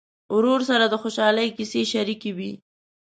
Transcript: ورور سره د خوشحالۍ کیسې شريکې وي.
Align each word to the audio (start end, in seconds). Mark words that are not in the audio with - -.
ورور 0.35 0.61
سره 0.69 0.85
د 0.89 0.93
خوشحالۍ 1.03 1.47
کیسې 1.57 1.81
شريکې 1.93 2.31
وي. 2.37 2.51